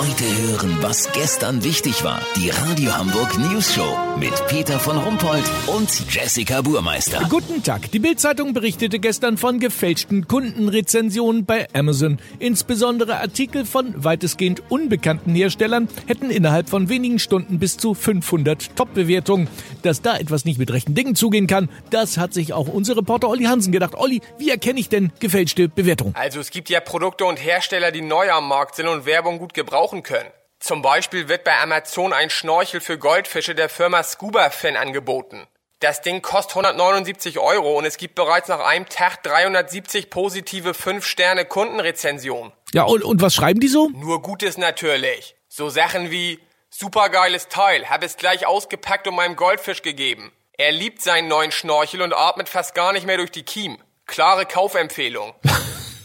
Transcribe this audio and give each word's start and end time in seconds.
Heute 0.00 0.24
hören, 0.24 0.78
was 0.80 1.12
gestern 1.12 1.62
wichtig 1.62 2.02
war. 2.04 2.22
Die 2.34 2.48
Radio 2.48 2.96
Hamburg 2.96 3.36
News 3.36 3.74
Show 3.74 3.98
mit 4.18 4.32
Peter 4.46 4.80
von 4.80 4.96
Rumpold 4.96 5.44
und 5.66 5.90
Jessica 6.10 6.62
Burmeister. 6.62 7.26
Guten 7.28 7.62
Tag. 7.62 7.90
Die 7.90 7.98
Bildzeitung 7.98 8.54
berichtete 8.54 8.98
gestern 8.98 9.36
von 9.36 9.60
gefälschten 9.60 10.26
Kundenrezensionen 10.26 11.44
bei 11.44 11.66
Amazon. 11.74 12.18
Insbesondere 12.38 13.18
Artikel 13.18 13.66
von 13.66 13.92
weitestgehend 14.02 14.62
unbekannten 14.70 15.34
Herstellern 15.34 15.86
hätten 16.06 16.30
innerhalb 16.30 16.70
von 16.70 16.88
wenigen 16.88 17.18
Stunden 17.18 17.58
bis 17.58 17.76
zu 17.76 17.92
500 17.92 18.74
Top-Bewertungen. 18.76 19.48
Dass 19.82 20.00
da 20.00 20.16
etwas 20.16 20.46
nicht 20.46 20.58
mit 20.58 20.72
rechten 20.72 20.94
Dingen 20.94 21.14
zugehen 21.14 21.46
kann, 21.46 21.68
das 21.90 22.16
hat 22.16 22.32
sich 22.32 22.54
auch 22.54 22.68
unser 22.68 22.96
Reporter 22.96 23.28
Olli 23.28 23.44
Hansen 23.44 23.70
gedacht. 23.70 23.94
Olli, 23.96 24.22
wie 24.38 24.48
erkenne 24.48 24.80
ich 24.80 24.88
denn 24.88 25.12
gefälschte 25.20 25.68
Bewertungen? 25.68 26.14
Also 26.14 26.40
es 26.40 26.50
gibt 26.50 26.70
ja 26.70 26.80
Produkte 26.80 27.26
und 27.26 27.36
Hersteller, 27.36 27.90
die 27.90 28.00
neu 28.00 28.30
am 28.30 28.48
Markt 28.48 28.76
sind 28.76 28.88
und 28.88 29.04
Werbung 29.04 29.38
gut 29.38 29.52
gebrauchen 29.90 30.02
können. 30.02 30.30
Zum 30.58 30.82
Beispiel 30.82 31.28
wird 31.28 31.44
bei 31.44 31.58
Amazon 31.58 32.12
ein 32.12 32.30
Schnorchel 32.30 32.80
für 32.80 32.98
Goldfische 32.98 33.54
der 33.54 33.68
Firma 33.68 34.02
Scuba 34.02 34.50
Fin 34.50 34.76
angeboten. 34.76 35.46
Das 35.80 36.02
Ding 36.02 36.20
kostet 36.20 36.56
179 36.56 37.38
Euro 37.38 37.78
und 37.78 37.86
es 37.86 37.96
gibt 37.96 38.14
bereits 38.14 38.48
nach 38.48 38.60
einem 38.60 38.86
Tag 38.86 39.22
370 39.22 40.10
positive 40.10 40.72
5-Sterne-Kundenrezensionen. 40.72 42.52
Ja, 42.74 42.82
und, 42.84 43.02
und 43.02 43.22
was 43.22 43.34
schreiben 43.34 43.60
die 43.60 43.68
so? 43.68 43.88
Nur 43.88 44.20
Gutes 44.20 44.58
natürlich. 44.58 45.34
So 45.48 45.70
Sachen 45.70 46.10
wie 46.10 46.38
Supergeiles 46.68 47.48
Teil, 47.48 47.88
hab 47.88 48.04
es 48.04 48.16
gleich 48.16 48.46
ausgepackt 48.46 49.08
und 49.08 49.16
meinem 49.16 49.36
Goldfisch 49.36 49.82
gegeben. 49.82 50.30
Er 50.52 50.70
liebt 50.70 51.00
seinen 51.02 51.28
neuen 51.28 51.50
Schnorchel 51.50 52.02
und 52.02 52.12
atmet 52.12 52.48
fast 52.48 52.74
gar 52.74 52.92
nicht 52.92 53.06
mehr 53.06 53.16
durch 53.16 53.30
die 53.30 53.42
Kiem. 53.42 53.78
Klare 54.06 54.44
Kaufempfehlung. 54.46 55.34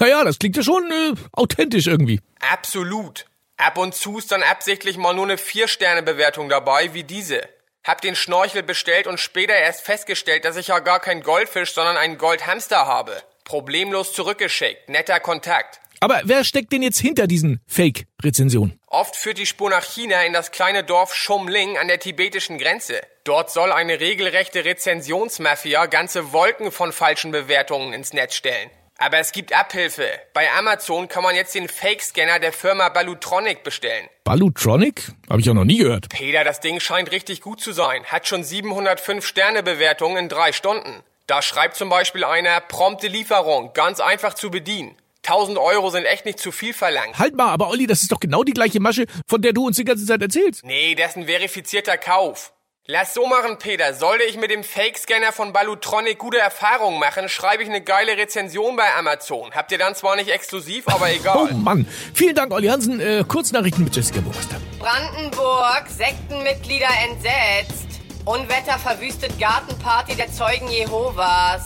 Naja, 0.00 0.24
das 0.24 0.40
klingt 0.40 0.56
ja 0.56 0.62
schon 0.62 0.90
äh, 0.90 1.14
authentisch 1.32 1.86
irgendwie. 1.86 2.20
Absolut. 2.52 3.26
Ab 3.56 3.78
und 3.78 3.94
zu 3.94 4.18
ist 4.18 4.32
dann 4.32 4.42
absichtlich 4.42 4.96
mal 4.96 5.14
nur 5.14 5.24
eine 5.24 5.36
4-Sterne-Bewertung 5.36 6.48
dabei, 6.48 6.92
wie 6.92 7.04
diese. 7.04 7.48
Hab 7.84 8.00
den 8.00 8.16
Schnorchel 8.16 8.62
bestellt 8.62 9.06
und 9.06 9.20
später 9.20 9.54
erst 9.54 9.82
festgestellt, 9.82 10.44
dass 10.44 10.56
ich 10.56 10.68
ja 10.68 10.80
gar 10.80 11.00
kein 11.00 11.22
Goldfisch, 11.22 11.72
sondern 11.72 11.96
einen 11.96 12.18
Goldhamster 12.18 12.86
habe. 12.86 13.22
Problemlos 13.44 14.12
zurückgeschickt. 14.12 14.88
Netter 14.88 15.20
Kontakt. 15.20 15.80
Aber 16.00 16.20
wer 16.24 16.44
steckt 16.44 16.72
denn 16.72 16.82
jetzt 16.82 16.98
hinter 16.98 17.26
diesen 17.26 17.60
Fake-Rezensionen? 17.66 18.78
Oft 18.88 19.16
führt 19.16 19.38
die 19.38 19.46
Spur 19.46 19.70
nach 19.70 19.84
China 19.84 20.22
in 20.24 20.32
das 20.32 20.50
kleine 20.50 20.82
Dorf 20.82 21.14
Shumling 21.14 21.78
an 21.78 21.88
der 21.88 22.00
tibetischen 22.00 22.58
Grenze. 22.58 23.00
Dort 23.24 23.50
soll 23.50 23.70
eine 23.70 24.00
regelrechte 24.00 24.64
Rezensionsmafia 24.64 25.86
ganze 25.86 26.32
Wolken 26.32 26.72
von 26.72 26.92
falschen 26.92 27.30
Bewertungen 27.30 27.92
ins 27.92 28.12
Netz 28.12 28.34
stellen. 28.34 28.70
Aber 28.98 29.18
es 29.18 29.32
gibt 29.32 29.52
Abhilfe. 29.52 30.08
Bei 30.32 30.50
Amazon 30.52 31.08
kann 31.08 31.24
man 31.24 31.34
jetzt 31.34 31.54
den 31.54 31.68
Fake-Scanner 31.68 32.38
der 32.38 32.52
Firma 32.52 32.88
Balutronic 32.90 33.64
bestellen. 33.64 34.08
Balutronic? 34.22 35.10
Habe 35.28 35.40
ich 35.40 35.46
ja 35.46 35.54
noch 35.54 35.64
nie 35.64 35.78
gehört. 35.78 36.08
Peter, 36.10 36.44
das 36.44 36.60
Ding 36.60 36.78
scheint 36.78 37.10
richtig 37.10 37.40
gut 37.40 37.60
zu 37.60 37.72
sein. 37.72 38.04
Hat 38.04 38.28
schon 38.28 38.44
705 38.44 39.26
Sterne-Bewertungen 39.26 40.16
in 40.16 40.28
drei 40.28 40.52
Stunden. 40.52 41.02
Da 41.26 41.42
schreibt 41.42 41.76
zum 41.76 41.88
Beispiel 41.88 42.22
einer 42.22 42.60
prompte 42.60 43.08
Lieferung, 43.08 43.72
ganz 43.72 43.98
einfach 43.98 44.34
zu 44.34 44.50
bedienen. 44.50 44.94
1000 45.26 45.58
Euro 45.58 45.90
sind 45.90 46.04
echt 46.04 46.26
nicht 46.26 46.38
zu 46.38 46.52
viel 46.52 46.74
verlangt. 46.74 47.18
Halt 47.18 47.34
mal, 47.34 47.48
aber 47.48 47.70
Olli, 47.70 47.86
das 47.86 48.02
ist 48.02 48.12
doch 48.12 48.20
genau 48.20 48.44
die 48.44 48.52
gleiche 48.52 48.78
Masche, 48.78 49.06
von 49.26 49.40
der 49.40 49.54
du 49.54 49.66
uns 49.66 49.76
die 49.76 49.84
ganze 49.84 50.04
Zeit 50.04 50.20
erzählst. 50.20 50.64
Nee, 50.64 50.94
das 50.94 51.12
ist 51.12 51.16
ein 51.16 51.26
verifizierter 51.26 51.96
Kauf. 51.96 52.52
Lass 52.86 53.14
so 53.14 53.26
machen, 53.26 53.56
Peter. 53.56 53.94
Sollte 53.94 54.24
ich 54.24 54.36
mit 54.36 54.50
dem 54.50 54.62
Fake-Scanner 54.62 55.32
von 55.32 55.54
Balutronic 55.54 56.18
gute 56.18 56.38
Erfahrungen 56.38 57.00
machen, 57.00 57.30
schreibe 57.30 57.62
ich 57.62 57.68
eine 57.70 57.80
geile 57.80 58.18
Rezension 58.18 58.76
bei 58.76 58.94
Amazon. 58.94 59.52
Habt 59.54 59.72
ihr 59.72 59.78
dann 59.78 59.94
zwar 59.94 60.16
nicht 60.16 60.28
exklusiv, 60.28 60.86
aber 60.88 61.10
egal. 61.14 61.48
Oh 61.50 61.54
Mann. 61.54 61.86
Vielen 62.12 62.34
Dank, 62.34 62.52
Olli 62.52 62.66
Hansen. 62.66 63.00
Äh, 63.00 63.24
Kurznachrichten 63.26 63.84
mit 63.84 63.96
Jessica 63.96 64.20
Burmeister. 64.20 64.56
Brandenburg, 64.78 65.86
Sektenmitglieder 65.88 66.90
entsetzt. 67.08 67.86
Unwetter 68.26 68.78
verwüstet 68.78 69.38
Gartenparty 69.40 70.14
der 70.16 70.30
Zeugen 70.30 70.68
Jehovas. 70.68 71.64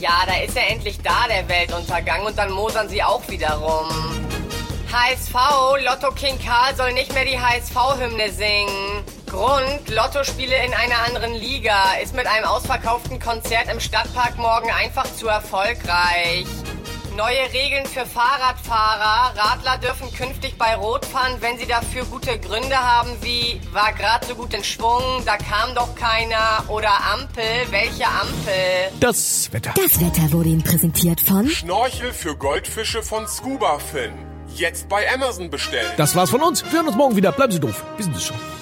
Ja, 0.00 0.24
da 0.26 0.34
ist 0.42 0.56
ja 0.56 0.62
endlich 0.62 0.98
da 1.00 1.28
der 1.28 1.48
Weltuntergang 1.48 2.26
und 2.26 2.36
dann 2.36 2.50
mosern 2.50 2.88
sie 2.88 3.04
auch 3.04 3.22
wieder 3.28 3.52
rum. 3.52 3.88
HSV, 4.92 5.34
Lotto 5.84 6.10
King 6.12 6.40
Karl 6.44 6.74
soll 6.74 6.92
nicht 6.92 7.14
mehr 7.14 7.24
die 7.24 7.38
HSV-Hymne 7.38 8.32
singen. 8.32 9.04
Grund, 9.36 9.90
Lottospiele 9.90 10.56
in 10.64 10.72
einer 10.72 10.98
anderen 11.04 11.34
Liga, 11.34 11.92
ist 12.02 12.14
mit 12.14 12.26
einem 12.26 12.46
ausverkauften 12.46 13.20
Konzert 13.20 13.70
im 13.70 13.80
Stadtpark 13.80 14.38
morgen 14.38 14.70
einfach 14.70 15.04
zu 15.12 15.28
erfolgreich. 15.28 16.46
Neue 17.14 17.52
Regeln 17.52 17.84
für 17.84 18.06
Fahrradfahrer. 18.06 19.34
Radler 19.36 19.76
dürfen 19.76 20.10
künftig 20.14 20.56
bei 20.56 20.74
Rot 20.74 21.04
fahren, 21.04 21.36
wenn 21.40 21.58
sie 21.58 21.66
dafür 21.66 22.06
gute 22.06 22.38
Gründe 22.38 22.78
haben, 22.78 23.10
wie 23.20 23.60
war 23.72 23.92
grad 23.92 24.24
so 24.24 24.34
gut 24.36 24.54
in 24.54 24.64
Schwung, 24.64 25.02
da 25.26 25.36
kam 25.36 25.74
doch 25.74 25.94
keiner 25.96 26.64
oder 26.68 26.92
Ampel, 27.12 27.44
welche 27.68 28.06
Ampel? 28.06 28.90
Das 29.00 29.52
Wetter. 29.52 29.74
Das 29.76 30.00
Wetter 30.00 30.32
wurde 30.32 30.48
Ihnen 30.48 30.64
präsentiert 30.64 31.20
von 31.20 31.46
Schnorchel 31.50 32.14
für 32.14 32.36
Goldfische 32.36 33.02
von 33.02 33.28
Scuba 33.28 33.80
Fin. 33.80 34.14
Jetzt 34.54 34.88
bei 34.88 35.06
Amazon 35.12 35.50
bestellen. 35.50 35.92
Das 35.98 36.16
war's 36.16 36.30
von 36.30 36.42
uns. 36.42 36.64
Wir 36.64 36.78
hören 36.78 36.86
uns 36.86 36.96
morgen 36.96 37.16
wieder. 37.16 37.32
Bleiben 37.32 37.52
Sie 37.52 37.60
doof. 37.60 37.84
Wir 37.96 38.04
sind 38.04 38.16
es 38.16 38.24
schon. 38.24 38.55